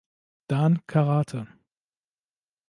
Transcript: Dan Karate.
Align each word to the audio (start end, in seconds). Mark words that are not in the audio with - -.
Dan 0.49 0.81
Karate. 0.89 1.41